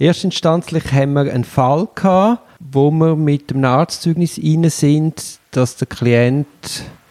Erstinstanzlich 0.00 0.92
haben 0.92 1.12
wir 1.12 1.30
einen 1.30 1.44
Fall 1.44 1.86
gehabt, 1.94 2.40
wo 2.58 2.90
wir 2.90 3.16
mit 3.16 3.50
dem 3.50 3.62
Arztzeugnis 3.62 4.40
rein 4.42 4.70
sind, 4.70 5.38
dass 5.50 5.76
der 5.76 5.88
Klient 5.88 6.46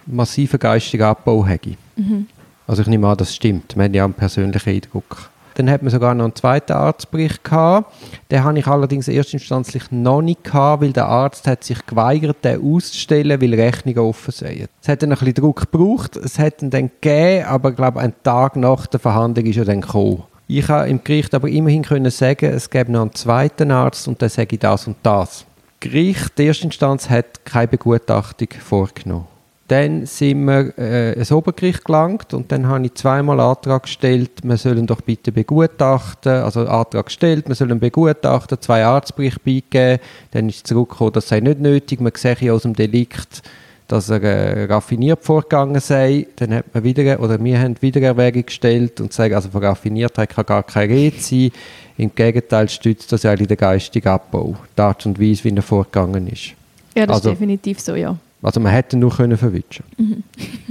massiven 0.08 0.60
geistigen 0.60 1.04
Abbau 1.04 1.46
hätte. 1.46 1.76
Mhm. 1.96 2.26
Also 2.66 2.82
ich 2.82 2.88
nehme 2.88 3.08
an, 3.08 3.16
das 3.16 3.36
stimmt. 3.36 3.76
Wir 3.76 3.84
haben 3.84 3.94
ja 3.94 4.06
einen 4.06 4.16
persönlichen 4.16 4.70
Eindruck. 4.70 5.30
Dann 5.54 5.70
hat 5.70 5.84
man 5.84 5.92
sogar 5.92 6.16
noch 6.16 6.24
einen 6.24 6.36
zweiten 6.36 6.72
Arztbericht 6.72 7.44
gehabt. 7.44 7.94
Den 8.32 8.44
habe 8.44 8.58
ich 8.58 8.66
allerdings 8.66 9.08
erstinstanzlich 9.08 9.92
noch 9.92 10.24
nicht 10.24 10.44
gehabt, 10.44 10.82
weil 10.82 10.94
der 10.94 11.06
Arzt 11.06 11.46
hat 11.46 11.64
sich 11.64 11.86
geweigert, 11.86 12.44
den 12.44 12.64
auszustellen, 12.64 13.40
weil 13.40 13.54
Rechnungen 13.54 14.00
offen 14.00 14.32
sind. 14.32 14.68
Es 14.82 14.88
hat 14.88 15.04
dann 15.04 15.12
ein 15.12 15.18
bisschen 15.20 15.36
Druck 15.36 15.72
gebraucht, 15.72 16.16
es 16.16 16.40
hat 16.40 16.64
ihn 16.64 16.72
dann 16.72 16.90
gegeben, 17.02 17.46
aber 17.46 17.70
ich 17.70 17.76
glaube, 17.76 18.00
einen 18.00 18.14
Tag 18.24 18.56
nach 18.56 18.88
der 18.88 19.00
Verhandlung 19.00 19.46
ist 19.46 19.58
er 19.58 19.66
dann 19.66 19.82
gekommen. 19.82 20.24
Ich 20.52 20.68
habe 20.68 20.90
im 20.90 21.04
Gericht 21.04 21.36
aber 21.36 21.48
immerhin 21.48 21.84
können 21.84 22.10
sagen, 22.10 22.52
es 22.52 22.72
gäbe 22.72 22.92
noch 22.92 23.04
einen 23.04 23.14
zweiten 23.14 23.70
Arzt 23.70 24.08
und 24.08 24.20
der 24.20 24.30
sage 24.30 24.58
das 24.58 24.88
und 24.88 24.98
das. 25.04 25.46
Das 25.46 25.46
Gericht, 25.80 26.40
die 26.40 26.46
erste 26.46 26.64
Instanz, 26.64 27.08
hat 27.08 27.46
keine 27.46 27.68
Begutachtung 27.68 28.48
vorgenommen. 28.60 29.28
Dann 29.68 30.08
sind 30.08 30.44
wir 30.46 30.76
äh, 30.80 31.14
ins 31.14 31.32
Obergericht 31.32 31.86
gelangt 31.86 32.34
und 32.34 32.52
dann 32.52 32.66
habe 32.66 32.84
ich 32.84 32.96
zweimal 32.96 33.40
Antrag 33.40 33.84
gestellt, 33.84 34.32
wir 34.42 34.58
sollen 34.58 34.88
doch 34.88 35.02
bitte 35.02 35.32
begutachten, 35.32 36.32
also 36.32 36.62
Antrag 36.62 37.06
gestellt, 37.06 37.48
wir 37.48 37.54
sollen 37.54 37.80
begutachten, 37.80 38.60
zwei 38.60 38.84
Arztberichte 38.84 39.42
beigeben, 39.46 40.02
dann 40.32 40.50
ist 40.50 40.66
zurückgekommen, 40.66 41.14
das 41.14 41.28
sei 41.28 41.42
nicht 41.42 41.60
nötig, 41.60 42.02
man 42.02 42.14
sehe 42.16 42.52
aus 42.52 42.64
dem 42.64 42.74
Delikt, 42.74 43.44
dass 43.90 44.08
er 44.10 44.22
äh, 44.22 44.66
raffiniert 44.66 45.24
vorgegangen 45.24 45.82
sei, 45.82 46.28
dann 46.36 46.54
hat 46.54 46.66
man 46.74 46.84
wieder, 46.84 47.20
oder 47.20 47.44
wir 47.44 47.60
haben 47.60 47.76
wieder 47.82 48.02
Erwägung 48.02 48.46
gestellt 48.46 49.02
und 49.02 49.12
sagen, 49.12 49.34
also 49.34 49.50
von 49.50 49.64
Raffiniertheit 49.64 50.30
kann 50.30 50.46
gar 50.46 50.64
keine 50.64 50.94
Rede 50.94 51.20
sein, 51.20 51.52
im 51.98 52.14
Gegenteil 52.14 52.70
stützt 52.70 53.12
das 53.12 53.26
eigentlich 53.26 53.48
den 53.48 53.58
geistigen 53.58 54.08
Abbau, 54.08 54.56
die 54.78 54.82
Art 54.82 55.06
und 55.08 55.20
Weise, 55.20 55.44
wie 55.44 55.56
er 55.56 55.64
vorgegangen 55.64 56.28
ist. 56.28 56.52
Ja, 56.96 57.08
das 57.08 57.18
also, 57.18 57.32
ist 57.32 57.40
definitiv 57.40 57.80
so, 57.80 57.96
ja. 57.96 58.16
Also 58.44 58.60
man 58.60 58.72
hätte 58.72 58.96
nur 58.96 59.12
können 59.12 59.38
verwischen. 59.38 59.84
Mhm. 59.98 60.24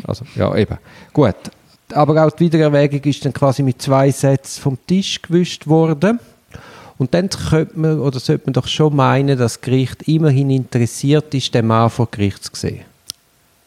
Also 0.04 0.24
ja, 0.36 0.56
eben. 0.56 0.78
Gut. 1.12 1.34
Aber 1.92 2.24
auch 2.24 2.30
die 2.30 2.44
Wiedererwägung 2.44 3.00
ist 3.02 3.24
dann 3.24 3.32
quasi 3.32 3.64
mit 3.64 3.82
zwei 3.82 4.10
Sätzen 4.12 4.60
vom 4.62 4.78
Tisch 4.86 5.20
gewischt 5.20 5.66
worden. 5.66 6.20
Und 6.98 7.14
dann 7.14 7.28
könnte 7.28 7.78
man, 7.78 7.98
oder 7.98 8.20
sollte 8.20 8.46
man 8.46 8.52
doch 8.52 8.68
schon 8.68 8.94
meinen, 8.94 9.36
dass 9.38 9.54
das 9.54 9.60
Gericht 9.60 10.06
immerhin 10.06 10.50
interessiert 10.50 11.34
ist, 11.34 11.52
den 11.52 11.66
Mann 11.66 11.90
vor 11.90 12.08
Gericht 12.10 12.44
zu 12.44 12.50
sehen. 12.54 12.84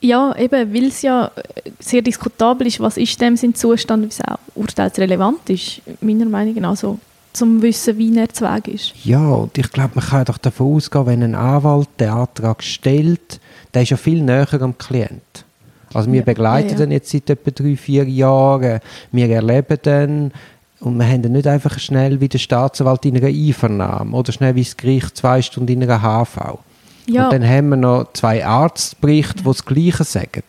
Ja, 0.02 0.36
eben, 0.36 0.74
weil 0.74 0.86
es 0.86 1.04
ja 1.04 1.32
sehr 1.80 2.02
diskutabel 2.02 2.66
ist, 2.66 2.80
was 2.80 2.98
ist 2.98 3.22
dem 3.22 3.38
sein 3.38 3.54
Zustand, 3.54 4.04
wie 4.04 4.08
es 4.08 4.20
auch 4.22 4.40
urteilsrelevant 4.56 5.50
ist, 5.50 5.82
meiner 6.02 6.26
Meinung 6.26 6.56
nach, 6.56 6.72
also 6.72 7.00
zum 7.34 7.62
wissen, 7.62 7.98
wie 7.98 8.18
er 8.18 8.30
zu 8.30 8.44
Weg 8.46 8.68
ist. 8.68 8.94
Ja, 9.06 9.26
und 9.30 9.58
ich 9.58 9.72
glaube, 9.72 9.92
man 9.96 10.04
kann 10.04 10.26
doch 10.26 10.38
davon 10.38 10.76
ausgehen, 10.76 11.06
wenn 11.06 11.24
ein 11.24 11.36
Anwalt 11.36 11.88
den 12.00 12.10
Antrag 12.10 12.64
stellt, 12.64 13.40
der 13.74 13.84
ist 13.84 13.92
ja 13.92 13.98
viel 13.98 14.22
näher 14.22 14.48
am 14.62 14.78
Klient. 14.78 15.46
Also 15.94 16.12
wir 16.12 16.20
ja, 16.20 16.26
begleiten 16.26 16.70
ja, 16.70 16.74
ja. 16.74 16.80
den 16.80 16.92
jetzt 16.92 17.10
seit 17.10 17.30
etwa 17.30 17.52
drei, 17.52 17.76
vier 17.76 18.08
Jahren. 18.08 18.80
Wir 19.12 19.30
erleben 19.30 19.78
den 19.84 20.32
und 20.80 20.98
wir 20.98 21.06
haben 21.06 21.22
dann 21.22 21.34
nicht 21.34 21.48
einfach 21.48 21.78
schnell 21.80 22.20
wie 22.20 22.30
der 22.30 22.40
Staatsanwalt 22.40 23.06
in 23.06 23.18
einer 23.18 23.28
Einvernahme 23.28 24.16
oder 24.16 24.32
schnell 24.32 24.56
wie 24.56 24.64
das 24.64 24.76
Gericht 24.76 25.18
zwei 25.18 25.42
Stunden 25.42 25.72
in 25.72 25.84
einer 25.84 26.02
HV. 26.02 26.60
Ja. 27.08 27.26
Und 27.26 27.34
dann 27.34 27.48
haben 27.48 27.70
wir 27.70 27.78
noch 27.78 28.14
zwei 28.14 28.46
Arztberichte, 28.46 29.40
die 29.40 29.44
das 29.44 29.66
Gleiche 29.66 30.04
sagen. 30.04 30.44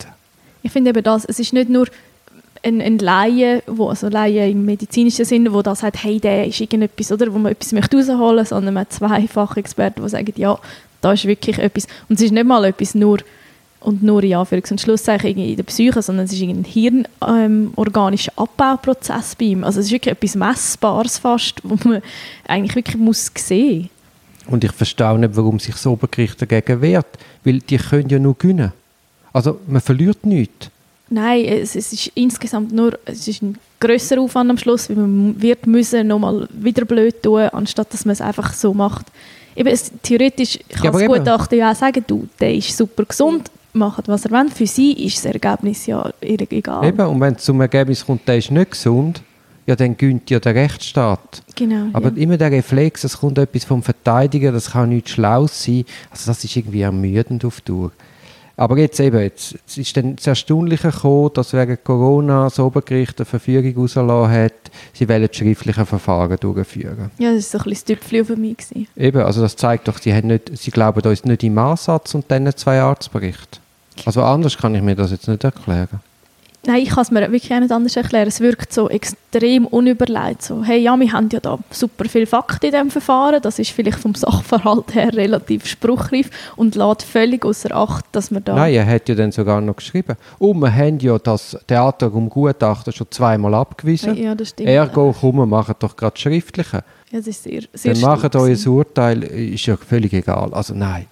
Ich 0.63 0.73
finde 0.73 0.91
eben 0.91 1.03
das, 1.03 1.25
es 1.25 1.39
ist 1.39 1.53
nicht 1.53 1.69
nur 1.69 1.87
ein, 2.63 2.81
ein 2.81 2.99
Laie, 2.99 3.63
wo, 3.67 3.89
also 3.89 4.09
Laie 4.09 4.49
im 4.51 4.65
medizinischen 4.65 5.25
Sinne, 5.25 5.53
wo 5.53 5.63
da 5.63 5.75
sagt, 5.75 6.03
hey, 6.05 6.21
der 6.21 6.47
ist 6.47 6.61
irgendetwas, 6.61 7.11
oder, 7.11 7.33
wo 7.33 7.39
man 7.39 7.53
etwas 7.53 7.73
möchte 7.73 7.97
rausholen, 7.97 8.45
sondern 8.45 8.75
man 8.75 8.83
hat 8.83 8.93
zwei 8.93 9.27
Fachexperten, 9.27 10.03
die 10.03 10.09
sagen, 10.09 10.33
ja, 10.37 10.59
da 11.01 11.13
ist 11.13 11.25
wirklich 11.25 11.59
etwas. 11.59 11.87
Und 12.09 12.17
es 12.17 12.23
ist 12.23 12.33
nicht 12.33 12.47
mal 12.47 12.65
etwas 12.65 12.95
nur 12.95 13.19
und 13.81 14.03
nur 14.03 14.23
in 14.23 14.35
Anführungs- 14.35 14.71
und 14.71 14.81
Schlusszeichen 14.81 15.37
in 15.37 15.57
der 15.57 15.65
Psyche, 15.65 16.01
sondern 16.03 16.27
es 16.27 16.33
ist 16.33 16.41
ein 16.41 16.65
hirnorganischer 16.65 18.33
ähm, 18.37 18.45
Abbauprozess 18.45 19.35
bei 19.35 19.47
ihm. 19.47 19.65
Also 19.65 19.81
es 19.81 19.87
ist 19.87 19.93
wirklich 19.93 20.13
etwas 20.13 20.37
Messbares 20.37 21.19
fast, 21.19 21.61
wo 21.65 21.77
man 21.89 22.01
eigentlich 22.47 22.77
wirklich 22.77 22.97
muss 22.97 23.31
sehen 23.35 23.91
Und 24.47 24.65
ich 24.65 24.73
verstehe 24.73 25.19
nicht, 25.19 25.37
warum 25.37 25.59
sich 25.59 25.75
das 25.75 25.87
Obergericht 25.87 26.41
dagegen 26.41 26.81
wehrt, 26.81 27.19
weil 27.45 27.61
die 27.61 27.77
können 27.77 28.09
ja 28.09 28.19
nur 28.19 28.37
gewinnen. 28.37 28.73
Also 29.33 29.61
man 29.67 29.81
verliert 29.81 30.25
nichts. 30.27 30.71
Nein, 31.09 31.45
es, 31.45 31.77
es, 31.77 31.93
ist 31.93 32.11
insgesamt 32.15 32.73
nur 32.73 32.99
es 33.05 33.29
ist 33.29 33.43
ein 33.43 33.59
grösserer 33.81 34.21
Aufwand 34.21 34.51
am 34.51 34.59
Schluss, 34.59 34.89
weil 34.89 34.97
man 34.97 35.41
wird 35.41 35.67
müssen 35.67 36.07
nochmal 36.07 36.49
wieder 36.51 36.85
blöd 36.85 37.23
tun, 37.23 37.49
anstatt 37.53 37.93
dass 37.93 38.05
man 38.05 38.15
es 38.15 38.21
einfach 38.21 38.53
so 38.55 38.73
macht 38.73 39.07
eben, 39.57 39.69
es, 39.69 39.91
theoretisch 40.03 40.59
kann 40.69 40.85
ja, 40.85 40.91
das 40.91 41.07
Gutachten 41.07 41.59
ja 41.59 41.73
auch 41.73 41.77
sagen, 41.77 42.05
du, 42.07 42.29
der 42.41 42.55
ist 42.55 42.77
super 42.77 43.05
gesund, 43.05 43.51
macht 43.73 44.09
was 44.09 44.25
er 44.25 44.31
will. 44.31 44.51
Für 44.51 44.67
sie 44.67 44.93
ist 44.93 45.19
das 45.19 45.33
Ergebnis 45.33 45.87
ja 45.87 46.11
egal. 46.23 46.85
Eben, 46.87 47.07
und 47.07 47.21
wenn 47.21 47.35
es 47.35 47.45
zum 47.45 47.61
Ergebnis 47.61 48.05
kommt, 48.05 48.27
der 48.27 48.39
ist 48.39 48.51
nicht 48.51 48.73
gesund, 48.73 49.23
ja, 49.67 49.77
dann 49.77 49.97
gönnt 49.97 50.31
ja 50.31 50.41
der 50.41 50.55
Rechtsstaat. 50.55 51.43
Genau. 51.55 51.87
Aber 51.93 52.11
ja. 52.11 52.17
immer 52.17 52.37
der 52.37 52.51
Reflex, 52.51 53.05
es 53.05 53.19
kommt 53.19 53.39
etwas 53.39 53.65
vom 53.65 53.83
Verteidiger, 53.83 54.53
das 54.53 54.73
kann 54.73 54.89
nicht 54.89 55.09
schlau 55.09 55.47
sein. 55.47 55.85
Also 56.11 56.31
das 56.31 56.43
ist 56.45 56.57
irgendwie 56.57 56.83
ermüdend 56.83 57.45
auf 57.45 57.61
Tour. 57.61 57.93
Aber 58.57 58.77
jetzt 58.79 59.01
eben, 59.01 59.19
jetzt, 59.19 59.53
jetzt 59.53 59.79
ist 59.79 59.97
dann 59.97 60.17
das 60.17 60.27
Erstaunliche 60.27 60.91
gekommen, 60.91 61.31
dass 61.35 61.53
wegen 61.55 61.79
Corona 61.83 62.45
das 62.45 62.59
Obergericht 62.59 63.19
eine 63.19 63.25
Verfügung 63.25 63.83
rausgelassen 63.83 64.33
hat, 64.33 64.53
sie 64.93 65.09
wollen 65.09 65.29
schriftliche 65.33 65.87
Verfahren 65.87 66.37
durchführen. 66.39 67.11
Ja, 67.19 67.33
das 67.35 67.53
war 67.53 67.61
so 67.61 67.65
ein 67.65 67.71
bisschen 67.71 67.97
das 67.97 68.01
Tüpfchen 68.01 68.25
für 68.25 68.37
mich. 68.37 68.59
Gewesen. 68.59 68.89
Eben, 68.97 69.23
also 69.23 69.41
das 69.41 69.57
zeigt 69.57 69.89
doch, 69.89 69.99
sie, 69.99 70.13
haben 70.13 70.29
nicht, 70.29 70.57
sie 70.57 70.71
glauben 70.71 71.01
uns 71.03 71.25
nicht 71.25 71.43
im 71.45 71.57
Ansatz 71.59 72.15
und 72.15 72.27
dann 72.29 72.55
zwei 72.55 72.81
Arztberichte. 72.81 73.59
Also 74.05 74.23
anders 74.23 74.57
kann 74.59 74.75
ich 74.75 74.83
mir 74.83 74.97
das 74.97 75.11
jetzt 75.11 75.29
nicht 75.29 75.45
erklären. 75.45 76.01
Nein, 76.65 76.83
ich 76.83 76.91
kann 76.91 77.03
es 77.03 77.11
mir 77.11 77.21
wirklich 77.23 77.51
nicht 77.51 77.73
anders 77.73 77.97
erklären. 77.97 78.29
Es 78.29 78.41
wirkt 78.41 78.73
so 78.73 78.89
extrem 78.89 79.67
unüberlegt. 79.67 80.43
So, 80.43 80.63
hey, 80.63 80.81
ja, 80.81 80.97
wir 80.97 81.13
haben 81.13 81.29
ja 81.33 81.41
da 81.41 81.59
super 81.71 82.05
viele 82.05 82.27
Fakten 82.27 82.67
in 82.67 82.73
diesem 82.73 82.91
Verfahren. 82.91 83.43
Das 83.43 83.59
ist 83.59 83.73
vielleicht 83.73 83.99
vom 83.99 84.15
Sachverhalt 84.15 84.95
her 84.95 85.13
relativ 85.13 85.67
spruchreif 85.67 86.31
und 86.55 86.77
lässt 86.77 87.03
völlig 87.03 87.45
außer 87.45 87.75
Acht, 87.75 88.05
dass 88.13 88.31
man 88.31 88.45
da... 88.45 88.55
Nein, 88.55 88.75
er 88.75 88.87
hat 88.87 89.09
ja 89.09 89.17
dann 89.17 89.33
sogar 89.33 89.61
noch 89.61 89.75
geschrieben. 89.75 90.17
Und 90.39 90.61
wir 90.61 90.73
haben 90.73 91.01
ja 91.01 91.19
das 91.19 91.59
Theater 91.67 92.15
um 92.15 92.29
Gutachten 92.29 92.93
schon 92.93 93.09
zweimal 93.11 93.55
abgewiesen. 93.55 94.17
Ja, 94.17 94.37
das 94.37 94.51
stimmt. 94.51 94.69
Ergo, 94.69 95.13
komm, 95.19 95.37
wir 95.37 95.47
machen 95.47 95.75
doch 95.81 95.97
gerade 95.97 96.17
schriftliche. 96.17 96.85
Ja, 97.11 97.19
das 97.19 97.27
ist 97.27 97.43
sehr, 97.43 97.63
sehr 97.75 97.95
Dann 97.95 98.03
macht 98.03 98.37
euer 98.37 98.57
Urteil, 98.69 99.25
ist 99.25 99.67
ja 99.67 99.77
völlig 99.77 100.13
egal. 100.13 100.55
Also 100.55 100.75
nein. 100.75 101.07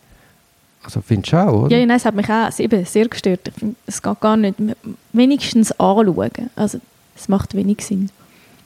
Also 0.83 1.01
findest 1.03 1.33
du 1.33 1.37
auch, 1.37 1.65
oder? 1.65 1.77
Ja, 1.77 1.85
nein, 1.85 1.97
es 1.97 2.05
hat 2.05 2.15
mich 2.15 2.29
auch 2.31 2.59
eben 2.59 2.85
sehr 2.85 3.09
gestört. 3.09 3.49
Ich 3.49 3.55
finde, 3.55 3.77
es 3.87 4.01
geht 4.01 4.21
gar 4.21 4.37
nicht. 4.37 4.55
Wenigstens 5.13 5.73
anschauen. 5.73 6.31
Also 6.57 6.81
es 7.17 7.29
macht 7.29 7.55
wenig 7.55 7.85
Sinn. 7.85 8.11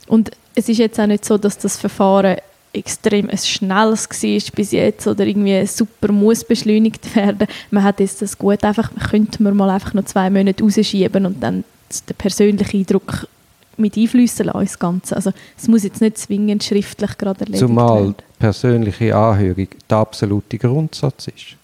Und 0.07 0.31
es 0.55 0.69
ist 0.69 0.79
jetzt 0.79 1.01
auch 1.01 1.07
nicht 1.07 1.25
so, 1.25 1.39
dass 1.39 1.59
das 1.59 1.77
Verfahren 1.77 2.37
extrem 2.73 3.31
ein 3.31 3.39
schnelles 3.39 4.09
war 4.09 4.53
bis 4.57 4.73
jetzt 4.73 5.07
oder 5.07 5.27
irgendwie 5.27 5.65
super 5.67 6.13
muss 6.13 6.45
beschleunigt 6.45 7.15
werden. 7.17 7.49
Man 7.71 7.85
hat 7.85 8.01
jetzt 8.01 8.21
das 8.21 8.37
gut 8.37 8.63
einfach, 8.65 8.91
könnte 9.11 9.43
man 9.43 9.57
mal 9.57 9.71
einfach 9.71 9.95
noch 9.95 10.05
zwei 10.05 10.29
Monate 10.31 10.63
rausschieben 10.63 11.27
und 11.27 11.43
dann 11.43 11.65
den 12.09 12.17
persönlichen 12.17 12.79
Eindruck 12.79 13.29
mit 13.77 13.97
einflüssen 13.97 14.47
lassen 14.47 14.61
ins 14.61 14.79
Ganze. 14.79 15.17
Also 15.17 15.33
es 15.57 15.69
muss 15.69 15.85
jetzt 15.85 16.01
nicht 16.01 16.19
zwingend 16.19 16.63
schriftlich 16.63 17.17
gerade 17.19 17.41
erledigt 17.41 17.61
Zumal 17.61 18.03
werden. 18.03 18.15
persönliche 18.39 19.17
Anhörung 19.17 19.69
der 19.89 19.99
absolute 19.99 20.59
Grundsatz 20.59 21.29
ist. 21.29 21.57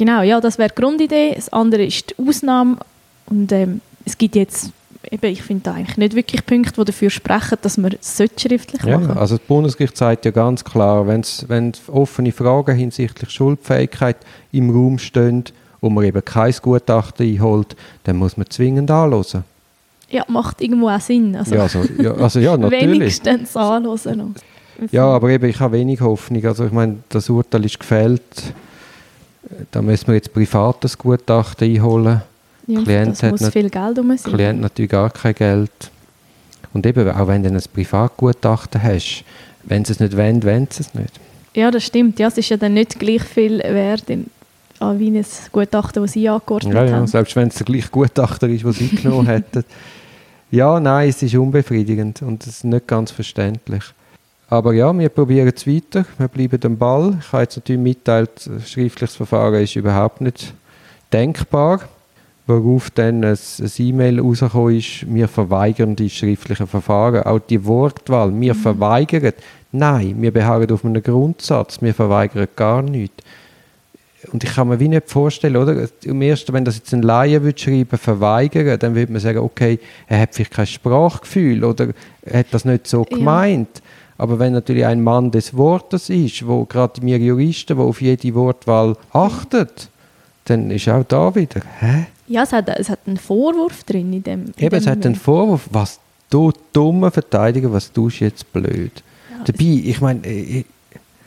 Genau, 0.00 0.22
ja, 0.22 0.40
das 0.40 0.56
wäre 0.56 0.70
die 0.70 0.80
Grundidee. 0.80 1.34
Das 1.34 1.50
andere 1.52 1.84
ist 1.84 2.14
die 2.18 2.26
Ausnahme. 2.26 2.78
Und 3.26 3.52
ähm, 3.52 3.82
es 4.06 4.16
gibt 4.16 4.34
jetzt, 4.34 4.70
eben, 5.10 5.26
ich 5.26 5.42
finde 5.42 5.64
da 5.64 5.74
eigentlich 5.74 5.98
nicht 5.98 6.14
wirklich 6.14 6.46
Punkte, 6.46 6.72
die 6.80 6.86
dafür 6.86 7.10
sprechen, 7.10 7.58
dass 7.60 7.76
man 7.76 7.92
es 8.00 8.16
schriftlich 8.16 8.82
ja, 8.82 8.98
machen 8.98 9.18
Also 9.18 9.36
das 9.36 9.46
Bundesgericht 9.46 9.98
sagt 9.98 10.24
ja 10.24 10.30
ganz 10.30 10.64
klar, 10.64 11.06
wenn's, 11.06 11.44
wenn 11.48 11.74
offene 11.88 12.32
Fragen 12.32 12.78
hinsichtlich 12.78 13.28
Schuldfähigkeit 13.28 14.16
im 14.52 14.70
Raum 14.70 14.98
stehen 14.98 15.44
und 15.80 15.92
man 15.92 16.04
eben 16.04 16.24
kein 16.24 16.54
Gutachten 16.62 17.26
einholt, 17.26 17.76
dann 18.04 18.16
muss 18.16 18.38
man 18.38 18.48
zwingend 18.48 18.90
anhören. 18.90 19.44
Ja, 20.08 20.24
macht 20.28 20.62
irgendwo 20.62 20.88
auch 20.88 21.00
Sinn. 21.02 21.36
Also, 21.36 21.54
ja, 21.54 21.62
also, 21.64 21.84
ja, 22.02 22.14
also 22.14 22.40
ja, 22.40 22.56
natürlich. 22.56 23.00
Wenigstens 23.00 23.54
anhören. 23.54 24.34
Ja, 24.92 25.04
aber 25.04 25.28
eben, 25.28 25.44
ich 25.50 25.60
habe 25.60 25.76
wenig 25.76 26.00
Hoffnung. 26.00 26.42
Also 26.46 26.64
ich 26.64 26.72
meine, 26.72 27.00
das 27.10 27.28
Urteil 27.28 27.66
ist 27.66 27.78
gefällt 27.78 28.54
da 29.70 29.82
müssen 29.82 30.08
wir 30.08 30.14
jetzt 30.14 30.32
privates 30.32 30.96
Gutachten 30.96 31.68
einholen. 31.68 32.22
Ja, 32.66 32.82
Klient 32.82 33.22
das 33.22 33.30
muss 33.30 33.48
viel 33.48 33.70
Geld 33.70 33.98
um 33.98 34.16
sein. 34.16 34.32
Klient 34.32 34.60
natürlich 34.60 34.90
gar 34.90 35.10
kein 35.10 35.34
Geld. 35.34 35.90
Und 36.72 36.86
eben, 36.86 37.10
auch 37.10 37.26
wenn 37.26 37.42
du 37.42 37.50
ein 37.50 37.60
Privatgutachten 37.72 38.82
hast, 38.82 39.24
wenn 39.64 39.84
sie 39.84 39.92
es 39.92 40.00
nicht 40.00 40.16
wollen, 40.16 40.42
wollen 40.44 40.68
sie 40.70 40.82
es 40.82 40.94
nicht. 40.94 41.18
Ja, 41.54 41.70
das 41.70 41.84
stimmt. 41.84 42.18
Ja, 42.18 42.28
es 42.28 42.38
ist 42.38 42.48
ja 42.48 42.56
dann 42.56 42.74
nicht 42.74 42.98
gleich 42.98 43.22
viel 43.22 43.58
wert 43.58 44.04
wie 44.08 45.10
ein 45.10 45.26
Gutachten, 45.52 46.02
das 46.02 46.12
sie 46.12 46.28
angeordnet 46.28 46.74
ja, 46.74 46.84
ja, 46.84 46.92
haben. 46.92 47.06
Selbst 47.06 47.36
wenn 47.36 47.48
es 47.48 47.56
der 47.56 47.66
gleiche 47.66 47.90
Gutachter 47.90 48.48
ist, 48.48 48.64
den 48.64 48.72
sie 48.72 48.88
genommen 49.02 49.26
hätten. 49.26 49.64
Ja, 50.50 50.80
nein, 50.80 51.08
es 51.08 51.22
ist 51.22 51.34
unbefriedigend 51.34 52.22
und 52.22 52.42
es 52.42 52.48
ist 52.48 52.64
nicht 52.64 52.86
ganz 52.86 53.10
verständlich. 53.10 53.82
Aber 54.50 54.72
ja, 54.72 54.96
wir 54.98 55.08
probieren 55.10 55.52
es 55.54 55.64
weiter, 55.64 56.04
wir 56.18 56.26
bleiben 56.26 56.58
am 56.64 56.76
Ball. 56.76 57.16
Ich 57.20 57.32
habe 57.32 57.44
jetzt 57.44 57.56
natürlich 57.56 57.80
mitteilt, 57.80 58.50
schriftliches 58.66 59.14
Verfahren 59.14 59.62
ist 59.62 59.76
überhaupt 59.76 60.20
nicht 60.20 60.52
denkbar. 61.12 61.80
Worauf 62.48 62.90
dann 62.90 63.22
ein, 63.22 63.38
ein 63.38 63.70
E-Mail 63.78 64.18
rausgekommen 64.18 64.76
ist, 64.76 65.06
wir 65.06 65.28
verweigern 65.28 65.94
die 65.94 66.10
schriftlichen 66.10 66.66
Verfahren. 66.66 67.22
Auch 67.22 67.38
die 67.38 67.64
Wortwahl, 67.64 68.32
wir 68.40 68.54
mhm. 68.54 68.58
verweigern. 68.58 69.34
Nein, 69.70 70.16
wir 70.20 70.32
beharren 70.32 70.68
auf 70.72 70.84
einem 70.84 71.00
Grundsatz, 71.00 71.80
wir 71.80 71.94
verweigern 71.94 72.48
gar 72.56 72.82
nichts. 72.82 73.22
Und 74.32 74.42
ich 74.42 74.52
kann 74.52 74.66
mir 74.66 74.80
wie 74.80 74.88
nicht 74.88 75.08
vorstellen, 75.08 75.56
oder? 75.56 75.86
Im 76.02 76.22
ersten, 76.22 76.52
wenn 76.52 76.64
das 76.64 76.76
jetzt 76.76 76.92
ein 76.92 77.02
Laie 77.02 77.40
würde 77.44 77.58
schreiben, 77.58 77.96
verweigern, 77.96 78.80
dann 78.80 78.96
würde 78.96 79.12
man 79.12 79.20
sagen, 79.20 79.38
okay, 79.38 79.78
er 80.08 80.20
hat 80.22 80.34
vielleicht 80.34 80.52
kein 80.52 80.66
Sprachgefühl 80.66 81.62
oder 81.62 81.90
er 82.22 82.40
hat 82.40 82.48
das 82.50 82.64
nicht 82.64 82.88
so 82.88 83.06
ja. 83.08 83.16
Aber 84.20 84.38
wenn 84.38 84.52
natürlich 84.52 84.84
ein 84.84 85.02
Mann 85.02 85.30
des 85.30 85.56
Wortes 85.56 86.10
ist, 86.10 86.46
wo 86.46 86.66
gerade 86.66 87.00
wir 87.00 87.16
Juristen, 87.16 87.78
wo 87.78 87.84
auf 87.84 88.02
jede 88.02 88.34
Wortwahl 88.34 88.94
achtet, 89.14 89.88
dann 90.44 90.70
ist 90.70 90.90
auch 90.90 91.04
da 91.04 91.34
wieder, 91.34 91.62
hä? 91.78 92.04
Ja, 92.26 92.42
es 92.42 92.52
hat, 92.52 92.68
es 92.68 92.90
hat 92.90 92.98
einen 93.06 93.16
Vorwurf 93.16 93.82
drin 93.84 94.12
in 94.12 94.22
dem. 94.22 94.44
In 94.58 94.66
Eben, 94.66 94.76
es 94.76 94.86
hat 94.86 95.06
einen 95.06 95.14
Vorwurf, 95.14 95.70
was 95.72 96.00
du 96.28 96.52
dumme 96.70 97.10
Verteidiger, 97.10 97.72
was 97.72 97.90
tust 97.90 98.20
du 98.20 98.24
jetzt 98.24 98.52
blöd? 98.52 98.92
Ja, 99.30 99.44
Dabei, 99.44 99.80
ich 99.84 100.00
meine, 100.02 100.26
äh, 100.26 100.64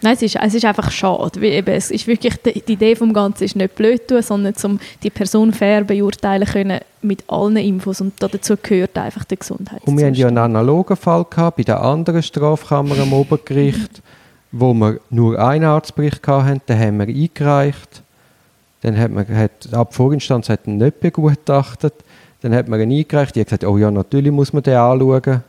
Nein, 0.03 0.15
es 0.15 0.21
ist, 0.21 0.35
es 0.35 0.53
ist 0.53 0.65
einfach 0.65 0.91
schade. 0.91 1.41
Weil 1.41 1.53
eben, 1.53 1.73
es 1.73 1.89
ist 1.89 2.05
wirklich, 2.07 2.35
die, 2.37 2.61
die 2.61 2.73
Idee 2.73 2.93
des 2.93 3.13
Ganzen 3.13 3.45
ist 3.45 3.55
nicht 3.55 3.73
blöd 3.73 4.05
tun, 4.05 4.21
sondern 4.21 4.53
um 4.63 4.79
die 5.01 5.09
Person 5.09 5.53
fair 5.53 5.85
beurteilen 5.85 6.45
können 6.45 6.81
mit 7.01 7.23
allen 7.27 7.55
Infos 7.55 8.01
und 8.01 8.13
dazu 8.19 8.55
gehört 8.61 8.97
einfach 8.97 9.23
der 9.23 9.37
Gesundheit. 9.37 9.81
Und 9.85 9.97
wir 9.97 10.05
hatten 10.05 10.15
ja 10.15 10.27
einen 10.27 10.37
analogen 10.37 10.97
Fall 10.97 11.25
gehabt, 11.29 11.57
bei 11.57 11.63
der 11.63 11.81
anderen 11.81 12.21
Strafkammer 12.21 12.99
am 12.99 13.13
Obergericht, 13.13 14.01
wo 14.51 14.73
wir 14.73 14.99
nur 15.09 15.39
einen 15.39 15.65
Arztbericht 15.65 16.27
hatten, 16.27 16.61
den 16.67 16.79
haben 16.79 16.97
wir 16.97 17.07
eingereicht. 17.07 18.03
Dann 18.81 18.97
hat 18.97 19.11
man, 19.11 19.25
hat, 19.27 19.73
ab 19.73 19.93
Vorinstanz 19.93 20.49
hat 20.49 20.67
ihn 20.67 20.77
nicht 20.77 20.99
begutachtet. 20.99 21.93
Dann 22.41 22.53
hat 22.53 22.67
man 22.67 22.81
ihn 22.81 22.91
eingereicht, 22.91 23.35
die 23.35 23.39
hat 23.39 23.47
gesagt, 23.47 23.63
oh 23.63 23.77
ja, 23.77 23.89
natürlich 23.89 24.33
muss 24.33 24.51
man 24.51 24.63
den 24.63 24.75
anschauen. 24.75 25.43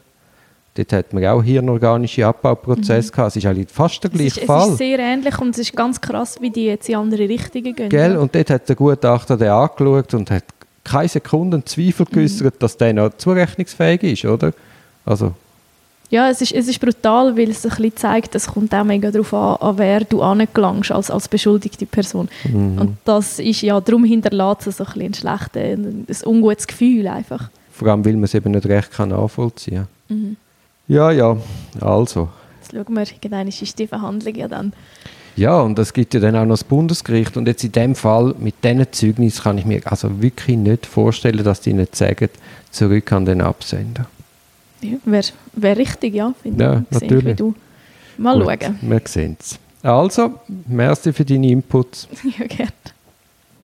Dort 0.77 0.93
hat 0.93 1.13
man 1.13 1.25
auch 1.27 1.43
hirnorganische 1.43 2.27
Abbauprozesse 2.27 3.09
mhm. 3.09 3.13
gehabt. 3.13 3.29
Es 3.29 3.37
ist 3.37 3.47
eigentlich 3.47 3.69
fast 3.71 4.03
der 4.03 4.11
gleiche 4.11 4.27
es 4.27 4.37
ist, 4.39 4.47
Fall. 4.47 4.67
Es 4.67 4.73
ist 4.73 4.79
sehr 4.79 4.99
ähnlich 4.99 5.39
und 5.39 5.51
es 5.51 5.59
ist 5.59 5.77
ganz 5.77 6.01
krass, 6.01 6.37
wie 6.41 6.51
die 6.51 6.65
jetzt 6.65 6.89
in 6.89 6.97
andere 6.97 7.29
Richtungen 7.29 7.77
gehen. 7.77 7.89
Gell? 7.89 8.17
Und 8.17 8.35
dort 8.35 8.51
hat 8.51 8.69
der 8.69 8.75
Gutachter 8.75 9.37
den 9.37 9.51
angeschaut 9.51 10.15
und 10.15 10.31
hat 10.33 10.45
keine 10.83 11.09
Sekunden 11.09 11.65
Zweifel 11.65 12.07
mhm. 12.11 12.15
geäußert, 12.15 12.55
mhm. 12.55 12.59
dass 12.59 12.77
der 12.77 12.93
noch 12.93 13.17
zurechnungsfähig 13.17 14.03
ist, 14.03 14.25
oder? 14.25 14.53
Also. 15.05 15.33
Ja, 16.11 16.29
es 16.29 16.41
ist, 16.41 16.53
es 16.53 16.69
ist 16.69 16.81
brutal, 16.81 17.37
weil 17.37 17.51
es 17.51 17.65
ein 17.65 17.71
bisschen 17.71 17.97
zeigt, 17.97 18.35
es 18.35 18.49
kommt 18.49 18.75
auch 18.75 18.85
mega 18.85 19.11
darauf 19.11 19.33
an, 19.33 19.57
an 19.57 19.79
wer 19.79 20.01
du 20.01 20.23
angelangst 20.23 20.93
als, 20.93 21.11
als 21.11 21.29
beschuldigte 21.29 21.87
Person. 21.87 22.29
Mhm. 22.45 22.79
Und 22.79 22.97
das 23.05 23.39
ist 23.39 23.63
ja, 23.63 23.81
darum 23.81 24.05
hinterlässt 24.05 24.67
es 24.67 24.77
so 24.79 24.85
ein, 24.85 25.01
ein 25.01 25.15
schlechtes, 25.15 25.57
ein, 25.57 26.29
ungutes 26.29 26.67
Gefühl 26.67 27.07
einfach. 27.07 27.49
Vor 27.73 27.89
allem, 27.89 28.05
weil 28.05 28.15
man 28.15 28.25
es 28.25 28.35
eben 28.35 28.51
nicht 28.51 28.67
recht 28.67 28.99
nachvollziehen 28.99 29.87
kann. 30.09 30.17
Mhm. 30.17 30.37
Ja, 30.87 31.11
ja, 31.11 31.37
also. 31.81 32.29
Jetzt 32.61 32.73
schauen 32.73 32.95
wir, 32.95 33.03
irgendwann 33.03 33.49
ist 33.49 33.79
die 33.79 33.87
Verhandlung 33.87 34.35
ja 34.35 34.49
dann. 34.49 34.73
Ja, 35.37 35.61
und 35.61 35.79
es 35.79 35.93
gibt 35.93 36.15
ja 36.15 36.21
dann 36.21 36.37
auch 36.37 36.45
noch 36.45 36.55
das 36.55 36.65
Bundesgericht. 36.65 37.37
Und 37.37 37.49
jetzt 37.49 37.65
in 37.65 37.73
dem 37.73 37.95
Fall, 37.95 38.35
mit 38.39 38.63
diesen 38.63 38.93
Zeugnissen 38.93 39.43
kann 39.43 39.59
ich 39.59 39.65
mir 39.65 39.81
also 39.85 40.23
wirklich 40.23 40.57
nicht 40.57 40.87
vorstellen, 40.87 41.43
dass 41.43 41.61
die 41.61 41.73
nicht 41.73 41.97
sagen, 41.97 42.29
zurück 42.71 43.11
an 43.13 43.25
den 43.25 43.41
Absender. 43.41 44.07
Ja, 44.81 44.99
Wäre 45.05 45.25
wär 45.55 45.77
richtig, 45.77 46.15
ja, 46.15 46.33
finde 46.41 46.65
ja, 46.65 46.83
ich. 46.89 47.01
Natürlich. 47.01 47.27
Wie 47.27 47.35
du. 47.35 47.55
Mal 48.19 48.39
Gut, 48.39 48.63
schauen. 48.63 48.79
Wir 48.83 49.03
sehen 49.07 49.37
es. 49.41 49.59
Also, 49.83 50.35
merci 50.67 51.13
für 51.13 51.25
deine 51.25 51.49
Inputs. 51.49 52.09
ja, 52.39 52.47
gerne. 52.47 52.73